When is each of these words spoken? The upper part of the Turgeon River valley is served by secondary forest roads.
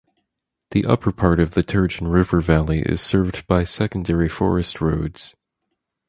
The 0.71 0.83
upper 0.85 1.11
part 1.11 1.39
of 1.39 1.51
the 1.51 1.61
Turgeon 1.63 2.11
River 2.11 2.41
valley 2.41 2.79
is 2.79 3.01
served 3.01 3.45
by 3.45 3.63
secondary 3.65 4.29
forest 4.29 4.81
roads. 4.81 5.35